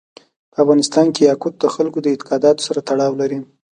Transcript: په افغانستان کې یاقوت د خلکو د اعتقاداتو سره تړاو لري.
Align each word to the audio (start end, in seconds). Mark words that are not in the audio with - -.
په 0.51 0.57
افغانستان 0.63 1.07
کې 1.15 1.21
یاقوت 1.29 1.55
د 1.59 1.65
خلکو 1.75 1.97
د 2.01 2.05
اعتقاداتو 2.13 2.65
سره 2.67 2.79
تړاو 2.89 3.19
لري. 3.21 3.39